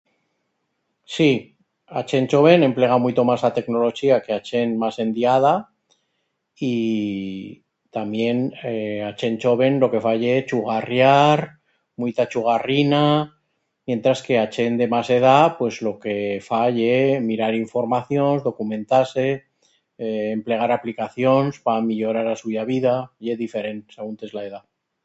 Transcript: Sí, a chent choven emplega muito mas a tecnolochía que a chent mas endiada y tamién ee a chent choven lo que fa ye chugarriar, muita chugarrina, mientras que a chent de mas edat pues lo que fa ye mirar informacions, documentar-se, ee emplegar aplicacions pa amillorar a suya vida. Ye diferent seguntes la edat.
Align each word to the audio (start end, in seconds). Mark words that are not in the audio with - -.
Sí, 1.15 1.25
a 1.99 2.01
chent 2.11 2.27
choven 2.31 2.61
emplega 2.67 2.95
muito 3.03 3.21
mas 3.29 3.41
a 3.49 3.49
tecnolochía 3.57 4.15
que 4.23 4.31
a 4.35 4.41
chent 4.47 4.71
mas 4.83 4.95
endiada 5.05 5.51
y 6.69 6.71
tamién 7.97 8.37
ee 8.71 8.95
a 9.09 9.11
chent 9.19 9.37
choven 9.43 9.73
lo 9.83 9.87
que 9.91 10.01
fa 10.05 10.13
ye 10.23 10.33
chugarriar, 10.49 11.39
muita 12.01 12.23
chugarrina, 12.31 13.03
mientras 13.89 14.19
que 14.25 14.35
a 14.37 14.47
chent 14.55 14.75
de 14.81 14.85
mas 14.93 15.07
edat 15.17 15.51
pues 15.59 15.75
lo 15.89 15.93
que 16.03 16.15
fa 16.49 16.61
ye 16.79 16.95
mirar 17.29 17.53
informacions, 17.65 18.39
documentar-se, 18.49 19.27
ee 20.05 20.25
emplegar 20.39 20.71
aplicacions 20.73 21.53
pa 21.65 21.71
amillorar 21.79 22.27
a 22.29 22.39
suya 22.43 22.63
vida. 22.73 22.95
Ye 23.25 23.33
diferent 23.43 23.81
seguntes 23.99 24.29
la 24.39 24.43
edat. 24.51 24.65